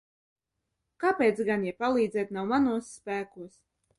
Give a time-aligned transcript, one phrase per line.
[1.03, 3.63] Kāpēc gan, ja palīdzēt nav manos spēkos?